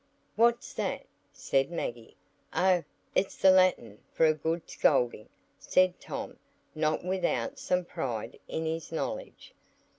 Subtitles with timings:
[0.35, 2.17] "What's that?" said Maggie.
[2.55, 6.37] "Oh, it's the Latin for a good scolding," said Tom,
[6.73, 9.53] not without some pride in his knowledge.